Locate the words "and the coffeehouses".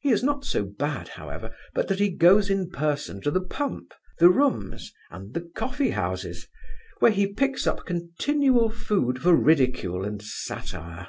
5.10-6.48